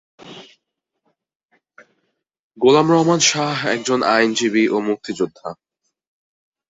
গোলাম 2.57 2.87
রহমান 2.91 3.19
শাহ 3.21 3.57
একজন 3.67 3.99
আইনজীবী 4.15 4.63
ও 4.67 4.77
মুক্তিযোদ্ধা। 4.79 5.49